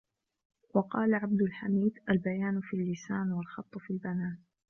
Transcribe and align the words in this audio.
وَقَالَ 0.73 1.13
عَبْدُ 1.13 1.41
الْحَمِيدِ 1.41 1.93
الْبَيَانُ 2.09 2.61
فِي 2.61 2.77
اللِّسَانِ 2.77 3.31
وَالْخَطُّ 3.31 3.77
فِي 3.77 3.93
الْبَنَانِ 3.93 4.37